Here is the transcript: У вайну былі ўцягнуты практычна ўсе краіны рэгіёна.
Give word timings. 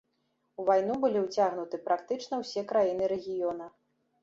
У 0.61 0.63
вайну 0.69 0.95
былі 1.03 1.19
ўцягнуты 1.25 1.81
практычна 1.89 2.41
ўсе 2.43 2.65
краіны 2.75 3.13
рэгіёна. 3.15 3.73